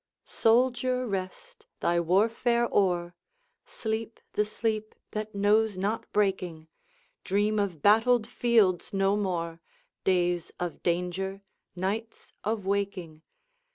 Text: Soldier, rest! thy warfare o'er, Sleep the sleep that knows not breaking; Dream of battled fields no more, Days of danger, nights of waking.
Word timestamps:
Soldier, 0.25 1.05
rest! 1.05 1.67
thy 1.79 1.99
warfare 1.99 2.67
o'er, 2.73 3.13
Sleep 3.67 4.19
the 4.33 4.43
sleep 4.43 4.95
that 5.11 5.35
knows 5.35 5.77
not 5.77 6.11
breaking; 6.11 6.67
Dream 7.23 7.59
of 7.59 7.83
battled 7.83 8.25
fields 8.25 8.93
no 8.93 9.15
more, 9.15 9.61
Days 10.03 10.51
of 10.59 10.81
danger, 10.81 11.43
nights 11.75 12.33
of 12.43 12.65
waking. 12.65 13.21